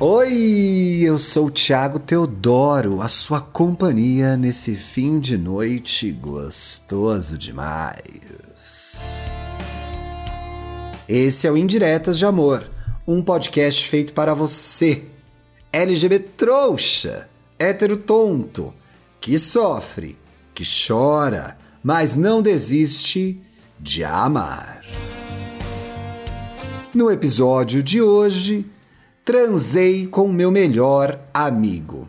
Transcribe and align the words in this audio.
Oi, 0.00 1.00
eu 1.02 1.18
sou 1.18 1.46
o 1.46 1.50
Thiago 1.50 1.98
Teodoro, 1.98 3.02
a 3.02 3.08
sua 3.08 3.40
companhia 3.40 4.36
nesse 4.36 4.76
fim 4.76 5.18
de 5.18 5.36
noite 5.36 6.12
gostoso 6.12 7.36
demais. 7.36 7.98
Esse 11.08 11.48
é 11.48 11.50
o 11.50 11.56
Indiretas 11.56 12.16
de 12.16 12.24
Amor, 12.24 12.70
um 13.08 13.20
podcast 13.20 13.88
feito 13.88 14.12
para 14.12 14.34
você, 14.34 15.02
LGBT 15.72 16.28
trouxa, 16.36 17.28
hétero 17.58 17.96
tonto, 17.96 18.72
que 19.20 19.36
sofre, 19.36 20.16
que 20.54 20.62
chora, 20.62 21.58
mas 21.82 22.14
não 22.14 22.40
desiste 22.40 23.42
de 23.80 24.04
amar. 24.04 24.80
No 26.94 27.10
episódio 27.10 27.82
de 27.82 28.00
hoje, 28.00 28.64
transei 29.28 30.06
com 30.06 30.26
meu 30.26 30.50
melhor 30.50 31.20
amigo. 31.34 32.08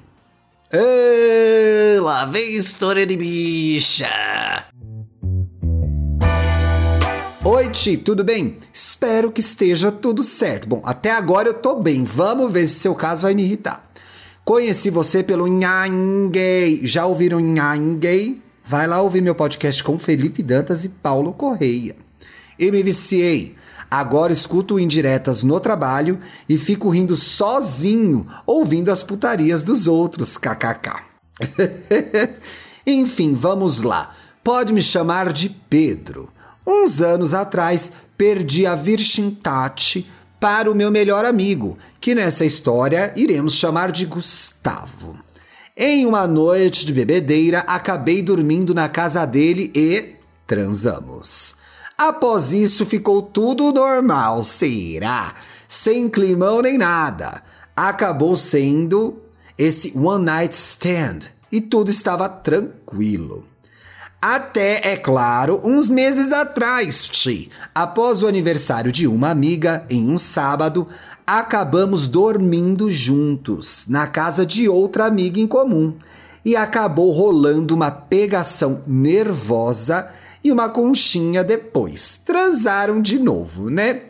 Ah, 0.71 2.01
lá 2.01 2.23
vem 2.23 2.55
história 2.55 3.05
de 3.05 3.17
bicha. 3.17 4.07
Oi, 7.43 7.69
Ti, 7.71 7.97
tudo 7.97 8.23
bem? 8.23 8.57
Espero 8.71 9.33
que 9.33 9.41
esteja 9.41 9.91
tudo 9.91 10.23
certo. 10.23 10.69
Bom, 10.69 10.81
até 10.85 11.11
agora 11.11 11.49
eu 11.49 11.55
tô 11.55 11.81
bem. 11.81 12.05
Vamos 12.05 12.49
ver 12.53 12.69
se 12.69 12.79
seu 12.79 12.95
caso 12.95 13.23
vai 13.23 13.33
me 13.33 13.43
irritar. 13.43 13.91
Conheci 14.45 14.89
você 14.89 15.21
pelo 15.21 15.45
Nhanguei. 15.45 16.87
Já 16.87 17.05
ouviram 17.05 17.41
Nhanguei? 17.41 18.41
Vai 18.63 18.87
lá 18.87 19.01
ouvir 19.01 19.21
meu 19.21 19.35
podcast 19.35 19.83
com 19.83 19.99
Felipe 19.99 20.41
Dantas 20.41 20.85
e 20.85 20.89
Paulo 20.89 21.33
Correia. 21.33 21.97
E 22.57 22.71
me 22.71 22.81
viciei. 22.81 23.57
Agora 23.89 24.31
escuto 24.31 24.79
indiretas 24.79 25.41
no 25.41 25.59
trabalho 25.59 26.19
e 26.47 26.57
fico 26.57 26.89
rindo 26.89 27.15
sozinho, 27.15 28.27
ouvindo 28.45 28.89
as 28.89 29.01
putarias 29.01 29.63
dos 29.63 29.87
outros, 29.87 30.37
kkk. 30.37 31.03
Enfim, 32.85 33.33
vamos 33.33 33.81
lá. 33.81 34.15
Pode 34.43 34.73
me 34.73 34.81
chamar 34.81 35.33
de 35.33 35.49
Pedro. 35.49 36.31
Uns 36.65 37.01
anos 37.01 37.33
atrás, 37.33 37.91
perdi 38.17 38.65
a 38.65 38.75
virgindade 38.75 40.09
para 40.39 40.71
o 40.71 40.75
meu 40.75 40.91
melhor 40.91 41.25
amigo, 41.25 41.77
que 41.99 42.13
nessa 42.15 42.45
história 42.45 43.11
iremos 43.15 43.53
chamar 43.53 43.91
de 43.91 44.05
Gustavo. 44.05 45.17
Em 45.75 46.05
uma 46.05 46.27
noite 46.27 46.85
de 46.85 46.93
bebedeira, 46.93 47.59
acabei 47.59 48.21
dormindo 48.21 48.73
na 48.73 48.87
casa 48.87 49.25
dele 49.25 49.71
e 49.73 50.15
transamos. 50.45 51.55
Após 51.99 52.53
isso, 52.53 52.85
ficou 52.85 53.21
tudo 53.21 53.73
normal, 53.73 54.41
será? 54.41 55.33
Sem 55.67 56.07
climão 56.07 56.61
nem 56.61 56.77
nada. 56.77 57.43
Acabou 57.75 58.37
sendo 58.37 59.21
esse 59.57 59.91
one 59.97 60.23
night 60.23 60.55
stand 60.55 61.27
e 61.51 61.59
tudo 61.59 61.91
estava 61.91 62.29
tranquilo. 62.29 63.43
Até, 64.21 64.93
é 64.93 64.95
claro, 64.95 65.61
uns 65.61 65.89
meses 65.89 66.31
atrás, 66.31 67.03
Ti, 67.09 67.51
após 67.75 68.23
o 68.23 68.27
aniversário 68.27 68.93
de 68.93 69.05
uma 69.05 69.29
amiga, 69.29 69.85
em 69.89 70.09
um 70.09 70.17
sábado, 70.17 70.87
acabamos 71.27 72.07
dormindo 72.07 72.89
juntos 72.89 73.87
na 73.89 74.07
casa 74.07 74.45
de 74.45 74.69
outra 74.69 75.05
amiga 75.05 75.37
em 75.37 75.47
comum 75.47 75.95
e 76.45 76.55
acabou 76.55 77.11
rolando 77.11 77.75
uma 77.75 77.91
pegação 77.91 78.83
nervosa 78.87 80.09
e 80.43 80.51
uma 80.51 80.69
conchinha 80.69 81.43
depois. 81.43 82.21
Transaram 82.23 83.01
de 83.01 83.19
novo, 83.19 83.69
né? 83.69 84.01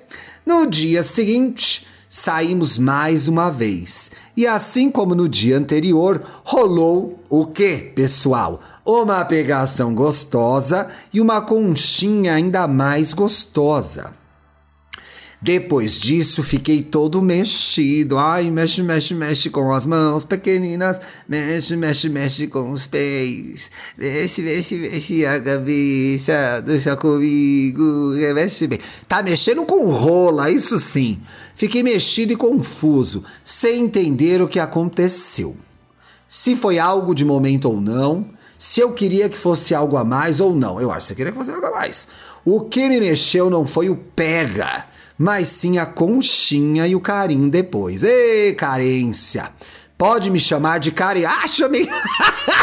No 0.46 0.66
dia 0.66 1.04
seguinte, 1.04 1.88
saímos 2.08 2.78
mais 2.78 3.28
uma 3.28 3.52
vez. 3.52 4.12
E 4.36 4.48
assim 4.48 4.90
como 4.90 5.14
no 5.14 5.28
dia 5.30 5.58
anterior, 5.58 6.24
rolou 6.44 7.24
o 7.30 7.46
quê, 7.46 7.92
pessoal? 7.94 8.62
Uma 8.86 9.24
pegação 9.26 9.94
gostosa 9.94 10.90
e 11.14 11.22
uma 11.22 11.42
conchinha 11.42 12.34
ainda 12.34 12.68
mais 12.68 13.14
gostosa. 13.14 14.14
Depois 15.42 15.98
disso, 15.98 16.44
fiquei 16.44 16.84
todo 16.84 17.22
mexido. 17.22 18.18
Ai, 18.18 18.52
mexe, 18.52 18.84
mexe, 18.84 19.16
mexe 19.16 19.50
com 19.50 19.72
as 19.72 19.86
mãos 19.86 20.26
pequeninas. 20.26 21.00
Mexe, 21.30 21.78
mexe, 21.78 22.10
mexe 22.10 22.48
com 22.48 22.72
os 22.72 22.86
pés. 22.86 23.72
Mexe, 23.98 24.42
mexe, 24.42 24.76
mexe 24.76 25.26
a 25.26 25.40
cabeça. 25.40 26.62
Deixa 26.66 26.98
comigo. 26.98 28.12
Mexe 28.36 28.68
bem. 28.68 28.80
Tá 29.08 29.24
mexendo 29.24 29.66
com 29.66 29.90
rola, 29.90 30.52
isso 30.52 30.78
sim. 30.78 31.22
Fiquei 31.56 31.84
mexido 31.84 32.34
e 32.34 32.36
confuso, 32.36 33.24
sem 33.42 33.86
entender 33.86 34.42
o 34.42 34.48
que 34.48 34.60
aconteceu. 34.60 35.56
Se 36.28 36.54
foi 36.54 36.80
algo 36.80 37.16
de 37.16 37.24
momento 37.24 37.70
ou 37.70 37.80
não. 37.80 38.28
Se 38.58 38.82
eu 38.82 38.92
queria 38.92 39.30
que 39.30 39.38
fosse 39.38 39.74
algo 39.74 39.96
a 39.96 40.04
mais 40.04 40.42
ou 40.42 40.54
não. 40.54 40.82
Eu 40.82 40.92
acho 40.92 41.00
que 41.00 41.06
você 41.08 41.16
queria 41.16 41.32
que 41.32 41.38
fosse 41.38 41.52
algo 41.52 41.66
a 41.66 41.72
mais. 41.72 42.10
O 42.44 42.60
que 42.62 42.90
me 42.90 43.00
mexeu 43.00 43.50
não 43.50 43.66
foi 43.66 43.90
o 43.90 43.96
pega 43.96 44.89
mas 45.20 45.50
sim 45.50 45.78
a 45.78 45.86
conchinha 45.86 46.88
e 46.88 46.96
o 46.96 47.02
carinho 47.02 47.50
depois. 47.50 48.04
Ê, 48.06 48.54
carência! 48.54 49.52
Pode 49.98 50.32
me 50.32 50.40
chamar 50.40 50.80
de 50.80 50.92
carente. 50.92 51.26
Ah, 51.26 51.46
chamei! 51.46 51.90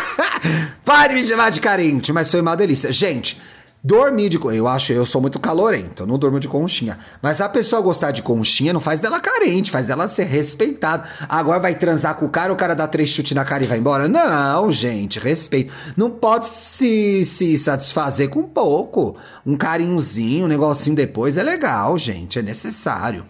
Pode 0.83 1.13
me 1.13 1.23
chamar 1.23 1.51
de 1.51 1.61
carente, 1.61 2.15
mas 2.15 2.31
foi 2.31 2.41
uma 2.41 2.57
delícia. 2.57 2.91
Gente, 2.91 3.39
Dormir 3.87 4.29
de 4.31 4.37
eu 4.37 4.67
acho, 4.67 4.93
eu 4.93 5.05
sou 5.05 5.21
muito 5.21 5.39
calorento, 5.39 6.03
eu 6.03 6.09
não 6.09 6.19
durmo 6.19 6.41
de 6.41 6.49
conchinha. 6.49 6.99
Mas 7.23 7.41
a 7.41 7.49
pessoa 7.49 7.81
gostar 7.81 8.11
de 8.11 8.21
conchinha 8.21 8.73
não 8.73 8.81
faz 8.81 9.01
dela 9.01 9.21
carente, 9.21 9.71
faz 9.71 9.87
dela 9.87 10.09
ser 10.09 10.25
respeitada. 10.25 11.09
Agora 11.29 11.61
vai 11.61 11.73
transar 11.77 12.17
com 12.17 12.27
o 12.27 12.29
cara, 12.29 12.53
o 12.53 12.57
cara 12.57 12.75
dá 12.75 12.89
três 12.89 13.11
chutes 13.11 13.31
na 13.31 13.45
cara 13.45 13.63
e 13.63 13.67
vai 13.69 13.79
embora? 13.79 14.09
Não, 14.09 14.73
gente, 14.73 15.21
respeito. 15.21 15.73
Não 15.97 16.11
pode 16.11 16.49
se, 16.49 17.25
se 17.25 17.57
satisfazer 17.57 18.29
com 18.29 18.43
pouco. 18.43 19.15
Um 19.47 19.57
carinhozinho, 19.57 20.47
um 20.47 20.49
negocinho 20.49 20.97
depois 20.97 21.37
é 21.37 21.45
legal, 21.45 21.97
gente, 21.97 22.41
é 22.41 22.43
necessário. 22.43 23.25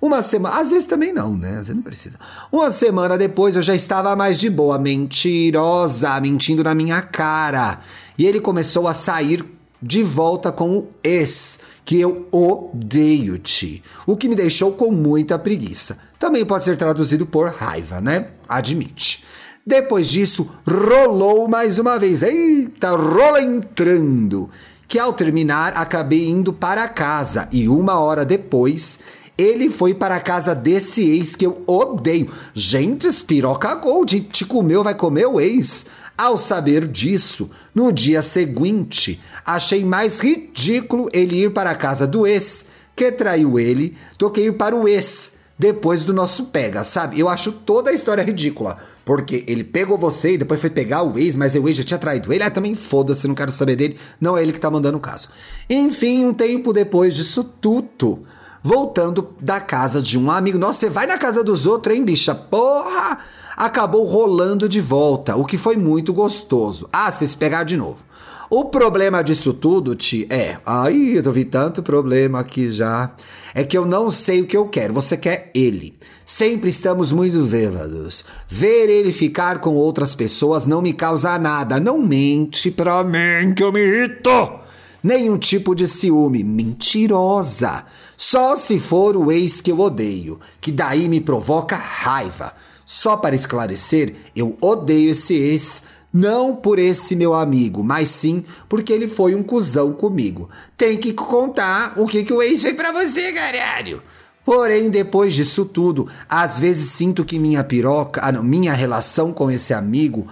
Uma 0.00 0.22
semana, 0.22 0.60
às 0.60 0.70
vezes 0.70 0.86
também 0.86 1.12
não, 1.12 1.36
né? 1.36 1.48
Às 1.48 1.66
vezes 1.66 1.74
não 1.74 1.82
precisa. 1.82 2.16
Uma 2.52 2.70
semana 2.70 3.18
depois 3.18 3.56
eu 3.56 3.62
já 3.62 3.74
estava 3.74 4.14
mais 4.14 4.38
de 4.38 4.48
boa, 4.48 4.78
mentirosa, 4.78 6.20
mentindo 6.20 6.62
na 6.62 6.76
minha 6.76 7.02
cara. 7.02 7.80
E 8.16 8.24
ele 8.24 8.40
começou 8.40 8.86
a 8.86 8.94
sair 8.94 9.55
de 9.80 10.02
volta 10.02 10.50
com 10.50 10.78
o 10.78 10.88
ex, 11.02 11.60
que 11.84 12.00
eu 12.00 12.26
odeio-te, 12.32 13.82
o 14.06 14.16
que 14.16 14.28
me 14.28 14.34
deixou 14.34 14.72
com 14.72 14.90
muita 14.90 15.38
preguiça. 15.38 15.98
Também 16.18 16.44
pode 16.44 16.64
ser 16.64 16.76
traduzido 16.76 17.26
por 17.26 17.50
raiva, 17.50 18.00
né? 18.00 18.28
Admite. 18.48 19.24
Depois 19.66 20.08
disso, 20.08 20.48
rolou 20.64 21.48
mais 21.48 21.78
uma 21.78 21.98
vez. 21.98 22.22
Eita, 22.22 22.90
rola 22.90 23.42
entrando. 23.42 24.48
Que 24.86 24.98
ao 24.98 25.12
terminar, 25.12 25.72
acabei 25.76 26.28
indo 26.28 26.52
para 26.52 26.86
casa 26.86 27.48
e 27.50 27.68
uma 27.68 27.98
hora 27.98 28.24
depois, 28.24 29.00
ele 29.36 29.68
foi 29.68 29.92
para 29.92 30.14
a 30.14 30.20
casa 30.20 30.54
desse 30.54 31.02
ex 31.10 31.34
que 31.34 31.44
eu 31.44 31.64
odeio. 31.66 32.30
Gente, 32.54 33.08
espiroca 33.08 33.74
gold, 33.74 34.20
te 34.20 34.44
comeu, 34.44 34.84
vai 34.84 34.94
comer 34.94 35.26
o 35.26 35.40
ex. 35.40 35.86
Ao 36.16 36.38
saber 36.38 36.86
disso, 36.88 37.50
no 37.74 37.92
dia 37.92 38.22
seguinte, 38.22 39.20
achei 39.44 39.84
mais 39.84 40.18
ridículo 40.18 41.10
ele 41.12 41.44
ir 41.44 41.52
para 41.52 41.70
a 41.70 41.74
casa 41.74 42.06
do 42.06 42.26
ex, 42.26 42.66
que 42.94 43.12
traiu 43.12 43.58
ele, 43.58 43.96
do 44.18 44.30
que 44.30 44.40
ir 44.40 44.56
para 44.56 44.74
o 44.74 44.88
ex, 44.88 45.34
depois 45.58 46.04
do 46.04 46.14
nosso 46.14 46.46
pega, 46.46 46.84
sabe? 46.84 47.20
Eu 47.20 47.28
acho 47.28 47.52
toda 47.52 47.90
a 47.90 47.92
história 47.92 48.22
ridícula. 48.22 48.78
Porque 49.04 49.44
ele 49.46 49.62
pegou 49.62 49.96
você 49.96 50.34
e 50.34 50.38
depois 50.38 50.60
foi 50.60 50.68
pegar 50.68 51.02
o 51.02 51.16
ex, 51.18 51.36
mas 51.36 51.54
o 51.54 51.68
ex 51.68 51.76
já 51.76 51.84
tinha 51.84 51.98
traído 51.98 52.32
ele. 52.32 52.42
Ah, 52.42 52.50
também 52.50 52.74
foda-se, 52.74 53.28
não 53.28 53.36
quero 53.36 53.52
saber 53.52 53.76
dele. 53.76 53.98
Não 54.20 54.36
é 54.36 54.42
ele 54.42 54.52
que 54.52 54.58
tá 54.58 54.70
mandando 54.70 54.98
o 54.98 55.00
caso. 55.00 55.28
Enfim, 55.70 56.24
um 56.24 56.34
tempo 56.34 56.72
depois 56.72 57.14
disso 57.14 57.44
tudo, 57.44 58.24
voltando 58.62 59.34
da 59.40 59.60
casa 59.60 60.02
de 60.02 60.18
um 60.18 60.30
amigo. 60.30 60.58
Nossa, 60.58 60.80
você 60.80 60.90
vai 60.90 61.06
na 61.06 61.18
casa 61.18 61.44
dos 61.44 61.66
outros, 61.66 61.94
hein, 61.94 62.04
bicha? 62.04 62.34
Porra! 62.34 63.18
Acabou 63.56 64.04
rolando 64.04 64.68
de 64.68 64.80
volta, 64.80 65.36
o 65.36 65.44
que 65.44 65.56
foi 65.56 65.76
muito 65.76 66.12
gostoso. 66.12 66.88
Ah, 66.92 67.10
se 67.10 67.36
pegar 67.36 67.64
de 67.64 67.76
novo. 67.76 68.04
O 68.48 68.66
problema 68.66 69.22
disso 69.22 69.52
tudo, 69.52 69.96
Ti, 69.96 70.26
é. 70.30 70.58
Ai, 70.64 71.18
eu 71.18 71.32
vi 71.32 71.44
tanto 71.44 71.82
problema 71.82 72.38
aqui 72.38 72.70
já. 72.70 73.10
É 73.52 73.64
que 73.64 73.76
eu 73.76 73.84
não 73.84 74.08
sei 74.08 74.42
o 74.42 74.46
que 74.46 74.56
eu 74.56 74.68
quero. 74.68 74.94
Você 74.94 75.16
quer 75.16 75.50
ele. 75.52 75.98
Sempre 76.24 76.70
estamos 76.70 77.10
muito 77.10 77.44
bêbados. 77.44 78.24
Ver 78.46 78.88
ele 78.88 79.12
ficar 79.12 79.58
com 79.60 79.74
outras 79.74 80.14
pessoas 80.14 80.64
não 80.64 80.80
me 80.80 80.92
causa 80.92 81.36
nada. 81.38 81.80
Não 81.80 81.98
mente 81.98 82.70
pra 82.70 83.02
mim 83.02 83.52
que 83.52 83.64
eu 83.64 83.72
me 83.72 83.80
irrito. 83.80 84.60
Nenhum 85.02 85.38
tipo 85.38 85.74
de 85.74 85.88
ciúme. 85.88 86.44
Mentirosa. 86.44 87.84
Só 88.16 88.56
se 88.56 88.78
for 88.78 89.16
o 89.16 89.32
ex 89.32 89.60
que 89.60 89.72
eu 89.72 89.80
odeio, 89.80 90.38
que 90.60 90.70
daí 90.70 91.08
me 91.08 91.20
provoca 91.20 91.76
raiva. 91.76 92.52
Só 92.88 93.16
para 93.16 93.34
esclarecer, 93.34 94.14
eu 94.34 94.56
odeio 94.60 95.10
esse 95.10 95.34
ex, 95.34 95.82
não 96.12 96.54
por 96.54 96.78
esse 96.78 97.16
meu 97.16 97.34
amigo, 97.34 97.82
mas 97.82 98.08
sim 98.08 98.44
porque 98.68 98.92
ele 98.92 99.08
foi 99.08 99.34
um 99.34 99.42
cuzão 99.42 99.92
comigo. 99.92 100.48
Tem 100.76 100.96
que 100.96 101.12
contar 101.12 101.94
o 101.96 102.06
que, 102.06 102.22
que 102.22 102.32
o 102.32 102.40
ex 102.40 102.62
fez 102.62 102.76
para 102.76 102.92
você, 102.92 103.32
caralho. 103.32 104.00
Porém, 104.44 104.88
depois 104.88 105.34
disso 105.34 105.64
tudo, 105.64 106.08
às 106.28 106.60
vezes 106.60 106.90
sinto 106.90 107.24
que 107.24 107.40
minha 107.40 107.64
piroca, 107.64 108.20
ah, 108.22 108.30
não, 108.30 108.44
minha 108.44 108.72
relação 108.72 109.32
com 109.32 109.50
esse 109.50 109.74
amigo 109.74 110.28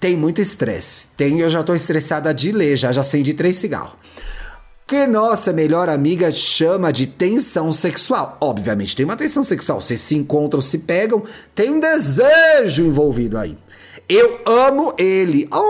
tem 0.00 0.16
muito 0.16 0.40
estresse. 0.40 1.08
Tem, 1.14 1.38
eu 1.38 1.50
já 1.50 1.62
tô 1.62 1.74
estressada 1.74 2.32
de 2.32 2.50
ler, 2.50 2.78
já, 2.78 2.90
já 2.90 3.02
acendi 3.02 3.34
três 3.34 3.58
cigarros. 3.58 3.92
Que 4.90 5.06
nossa 5.06 5.52
melhor 5.52 5.88
amiga 5.88 6.34
chama 6.34 6.92
de 6.92 7.06
tensão 7.06 7.72
sexual. 7.72 8.36
Obviamente 8.40 8.96
tem 8.96 9.04
uma 9.04 9.16
tensão 9.16 9.44
sexual. 9.44 9.80
Vocês 9.80 10.00
se 10.00 10.16
encontram, 10.16 10.60
se 10.60 10.80
pegam, 10.80 11.22
tem 11.54 11.70
um 11.70 11.78
desejo 11.78 12.84
envolvido 12.84 13.38
aí. 13.38 13.56
Eu 14.08 14.40
amo 14.44 14.92
ele. 14.98 15.48
Ai, 15.52 15.60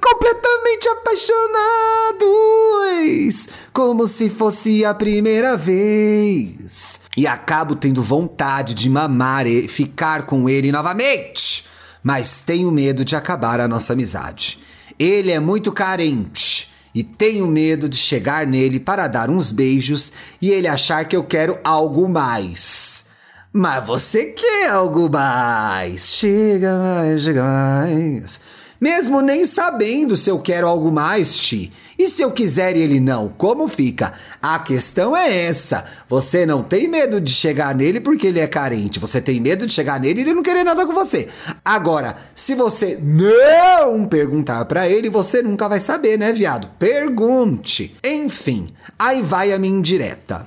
completamente 0.00 0.88
apaixonados, 0.88 3.46
como 3.72 4.08
se 4.08 4.28
fosse 4.28 4.84
a 4.84 4.92
primeira 4.92 5.56
vez. 5.56 6.98
E 7.16 7.24
acabo 7.24 7.76
tendo 7.76 8.02
vontade 8.02 8.74
de 8.74 8.90
mamar 8.90 9.46
e 9.46 9.68
ficar 9.68 10.26
com 10.26 10.48
ele 10.48 10.72
novamente 10.72 11.64
mas 12.02 12.40
tenho 12.40 12.70
medo 12.70 13.04
de 13.04 13.14
acabar 13.16 13.58
a 13.58 13.66
nossa 13.66 13.92
amizade. 13.92 14.60
Ele 14.96 15.32
é 15.32 15.40
muito 15.40 15.72
carente 15.72 16.65
e 16.96 17.04
tenho 17.04 17.46
medo 17.46 17.90
de 17.90 17.96
chegar 17.98 18.46
nele 18.46 18.80
para 18.80 19.06
dar 19.06 19.28
uns 19.28 19.50
beijos 19.50 20.10
e 20.40 20.50
ele 20.50 20.66
achar 20.66 21.04
que 21.04 21.14
eu 21.14 21.22
quero 21.22 21.58
algo 21.62 22.08
mais. 22.08 23.04
Mas 23.52 23.86
você 23.86 24.24
quer 24.32 24.70
algo 24.70 25.06
mais? 25.10 26.08
Chega 26.08 26.78
mais, 26.78 27.20
chega 27.20 27.42
mais. 27.44 28.40
Mesmo 28.80 29.20
nem 29.20 29.44
sabendo 29.44 30.16
se 30.16 30.30
eu 30.30 30.38
quero 30.38 30.66
algo 30.66 30.92
mais, 30.92 31.36
Ti. 31.36 31.72
E 31.98 32.08
se 32.10 32.20
eu 32.20 32.30
quiser 32.30 32.76
e 32.76 32.82
ele 32.82 33.00
não, 33.00 33.28
como 33.28 33.66
fica? 33.68 34.12
A 34.42 34.58
questão 34.58 35.16
é 35.16 35.44
essa. 35.46 35.86
Você 36.08 36.44
não 36.44 36.62
tem 36.62 36.86
medo 36.88 37.18
de 37.20 37.32
chegar 37.32 37.74
nele 37.74 38.00
porque 38.00 38.26
ele 38.26 38.38
é 38.38 38.46
carente. 38.46 38.98
Você 38.98 39.20
tem 39.20 39.40
medo 39.40 39.66
de 39.66 39.72
chegar 39.72 39.98
nele 39.98 40.20
e 40.20 40.22
ele 40.24 40.34
não 40.34 40.42
querer 40.42 40.62
nada 40.62 40.84
com 40.84 40.92
você. 40.92 41.28
Agora, 41.64 42.18
se 42.34 42.54
você 42.54 42.98
não 43.02 44.06
perguntar 44.06 44.64
para 44.66 44.86
ele, 44.88 45.08
você 45.08 45.40
nunca 45.42 45.68
vai 45.68 45.80
saber, 45.80 46.18
né, 46.18 46.32
viado? 46.32 46.68
Pergunte. 46.78 47.96
Enfim, 48.04 48.68
aí 48.98 49.22
vai 49.22 49.52
a 49.52 49.58
minha 49.58 49.72
indireta. 49.72 50.46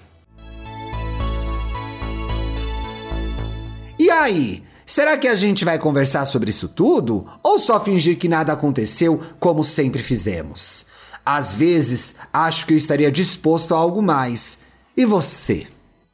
E 3.98 4.10
aí? 4.10 4.64
Será 4.90 5.16
que 5.20 5.28
a 5.28 5.36
gente 5.36 5.64
vai 5.64 5.78
conversar 5.78 6.26
sobre 6.26 6.50
isso 6.50 6.68
tudo? 6.68 7.24
Ou 7.44 7.60
só 7.60 7.80
fingir 7.80 8.18
que 8.18 8.28
nada 8.28 8.54
aconteceu, 8.54 9.22
como 9.40 9.64
sempre 9.64 10.02
fizemos? 10.02 10.88
Às 11.24 11.54
vezes, 11.54 12.16
acho 12.34 12.66
que 12.66 12.74
eu 12.74 12.78
estaria 12.78 13.12
disposto 13.12 13.76
a 13.76 13.78
algo 13.78 14.02
mais. 14.02 14.62
E 14.98 15.06
você? 15.06 15.68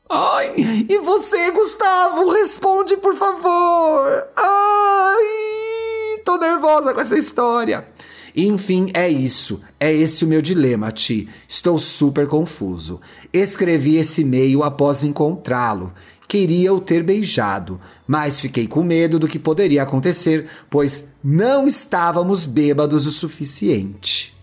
Ai, 0.09 0.53
e 0.89 0.99
você, 0.99 1.51
Gustavo? 1.51 2.29
Responde, 2.31 2.97
por 2.97 3.15
favor. 3.15 4.27
Ai, 4.35 6.19
tô 6.25 6.35
nervosa 6.37 6.93
com 6.93 6.99
essa 6.99 7.17
história. 7.17 7.87
Enfim, 8.35 8.87
é 8.93 9.07
isso. 9.07 9.61
É 9.79 9.93
esse 9.93 10.25
o 10.25 10.27
meu 10.27 10.41
dilema, 10.41 10.91
Ti. 10.91 11.29
Estou 11.47 11.79
super 11.79 12.27
confuso. 12.27 12.99
Escrevi 13.31 13.95
esse 13.95 14.23
e-mail 14.23 14.63
após 14.63 15.05
encontrá-lo. 15.05 15.93
Queria 16.35 16.73
o 16.73 16.81
ter 16.81 17.01
beijado, 17.01 17.79
mas 18.05 18.41
fiquei 18.41 18.67
com 18.67 18.83
medo 18.83 19.17
do 19.17 19.25
que 19.25 19.39
poderia 19.39 19.83
acontecer, 19.83 20.49
pois 20.69 21.13
não 21.23 21.65
estávamos 21.65 22.45
bêbados 22.45 23.07
o 23.07 23.11
suficiente. 23.11 24.35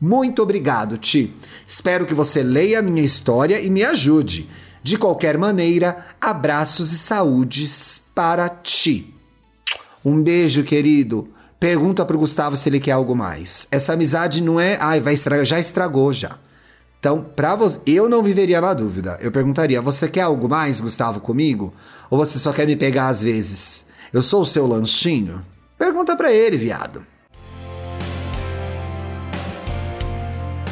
Muito 0.00 0.42
obrigado, 0.42 0.96
Ti. 0.96 1.36
Espero 1.68 2.06
que 2.06 2.14
você 2.14 2.42
leia 2.42 2.78
a 2.78 2.82
minha 2.82 3.04
história 3.04 3.60
e 3.60 3.68
me 3.68 3.84
ajude. 3.84 4.48
De 4.82 4.96
qualquer 4.96 5.36
maneira, 5.36 6.06
abraços 6.18 6.90
e 6.90 6.98
saúdes 6.98 8.00
para 8.14 8.48
ti. 8.48 9.14
Um 10.02 10.22
beijo, 10.22 10.62
querido. 10.62 11.28
Pergunta 11.60 12.02
pro 12.06 12.16
Gustavo 12.16 12.56
se 12.56 12.66
ele 12.70 12.80
quer 12.80 12.92
algo 12.92 13.14
mais. 13.14 13.68
Essa 13.70 13.92
amizade 13.92 14.40
não 14.40 14.58
é, 14.58 14.78
ai, 14.80 15.02
vai 15.02 15.12
estragar, 15.12 15.44
já 15.44 15.60
estragou 15.60 16.14
já. 16.14 16.38
Então, 17.06 17.22
para 17.22 17.54
você, 17.54 17.78
eu 17.86 18.08
não 18.08 18.20
viveria 18.20 18.60
na 18.60 18.74
dúvida. 18.74 19.16
Eu 19.20 19.30
perguntaria: 19.30 19.80
"Você 19.80 20.08
quer 20.08 20.22
algo 20.22 20.48
mais, 20.48 20.80
Gustavo, 20.80 21.20
comigo? 21.20 21.72
Ou 22.10 22.18
você 22.18 22.36
só 22.36 22.52
quer 22.52 22.66
me 22.66 22.74
pegar 22.74 23.06
às 23.06 23.22
vezes? 23.22 23.86
Eu 24.12 24.24
sou 24.24 24.42
o 24.42 24.44
seu 24.44 24.66
lanchinho?" 24.66 25.40
Pergunta 25.78 26.16
para 26.16 26.32
ele, 26.32 26.56
viado. 26.56 27.06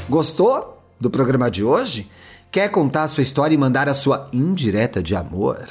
Gostou 0.08 0.82
do 0.98 1.08
programa 1.08 1.48
de 1.48 1.62
hoje? 1.62 2.10
Quer 2.50 2.68
contar 2.68 3.06
sua 3.06 3.22
história 3.22 3.54
e 3.54 3.58
mandar 3.58 3.88
a 3.88 3.94
sua 3.94 4.28
indireta 4.32 5.00
de 5.00 5.14
amor? 5.14 5.68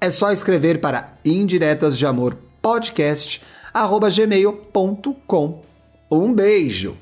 É 0.00 0.10
só 0.10 0.32
escrever 0.32 0.80
para 0.80 1.16
indiretas 1.24 1.96
de 1.96 2.04
amor 2.04 2.36
podcast 2.60 3.40
gmail.com. 3.72 5.62
Um 6.10 6.34
beijo! 6.34 6.96